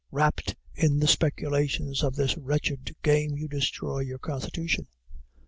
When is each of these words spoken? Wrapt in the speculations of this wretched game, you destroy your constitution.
Wrapt 0.09 0.55
in 0.73 0.97
the 0.99 1.05
speculations 1.05 2.01
of 2.01 2.15
this 2.15 2.35
wretched 2.35 2.95
game, 3.03 3.37
you 3.37 3.47
destroy 3.47 3.99
your 3.99 4.17
constitution. 4.17 4.87